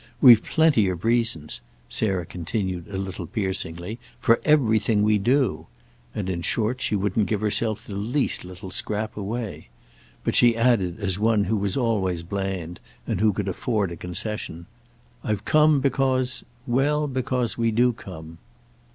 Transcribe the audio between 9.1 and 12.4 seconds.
away. But she added as one who was always